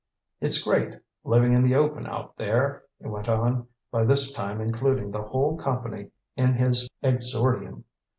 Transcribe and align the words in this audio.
"It's 0.39 0.63
great, 0.63 0.99
living 1.23 1.53
in 1.53 1.63
the 1.63 1.75
open 1.75 2.07
out 2.07 2.35
there," 2.35 2.85
he 2.99 3.05
went 3.05 3.29
on, 3.29 3.67
by 3.91 4.03
this 4.03 4.33
time 4.33 4.59
including 4.59 5.11
the 5.11 5.21
whole 5.21 5.55
company 5.57 6.09
in 6.35 6.55
his 6.55 6.89
exordium. 7.03 7.83